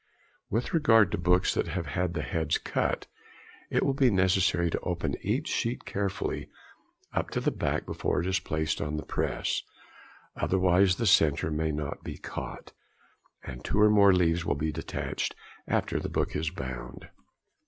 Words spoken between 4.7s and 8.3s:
to open each sheet carefully up to the back before it